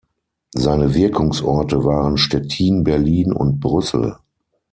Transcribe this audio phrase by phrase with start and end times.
[0.55, 4.15] Seine Wirkungsorte waren Stettin, Berlin und Brüssel.